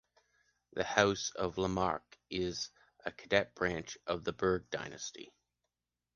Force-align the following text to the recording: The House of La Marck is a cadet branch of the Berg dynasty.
The 0.73 0.83
House 0.83 1.29
of 1.35 1.59
La 1.59 1.67
Marck 1.67 2.17
is 2.31 2.69
a 3.05 3.11
cadet 3.11 3.53
branch 3.53 3.99
of 4.07 4.23
the 4.23 4.33
Berg 4.33 4.67
dynasty. 4.71 5.31